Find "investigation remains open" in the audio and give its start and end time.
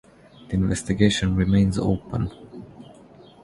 0.55-2.31